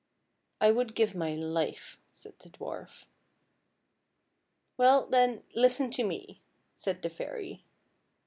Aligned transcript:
""I 0.67 0.71
would 0.71 0.95
give 0.95 1.13
my 1.13 1.35
life," 1.35 1.99
said 2.11 2.33
the 2.39 2.49
dwarf." 2.49 3.05
Well, 4.79 5.05
then, 5.05 5.43
listen 5.53 5.91
to 5.91 6.03
me," 6.03 6.41
said 6.75 7.03
the 7.03 7.09
fairy. 7.11 7.63